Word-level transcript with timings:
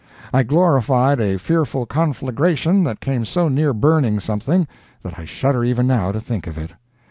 "I 0.33 0.41
glorified 0.41 1.21
a 1.21 1.37
fearful 1.37 1.85
conflagration 1.85 2.83
that 2.85 3.01
came 3.01 3.23
so 3.23 3.47
near 3.47 3.71
burning 3.71 4.19
something, 4.19 4.67
that 5.03 5.19
I 5.19 5.25
shudder 5.25 5.63
even 5.63 5.85
now 5.85 6.11
to 6.11 6.19
think 6.19 6.47
of 6.47 6.57
it. 6.57 6.71